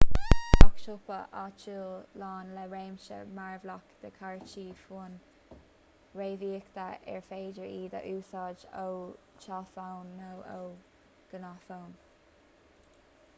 [0.11, 5.15] bíonn gach siopa áitiúil lán le réimse mearbhlach de chártaí fóin
[6.21, 8.91] réamhíoctha ar féidir iad a úsáid ó
[9.47, 10.61] tháillefóin nó ó
[11.35, 11.95] ghnáthfhóin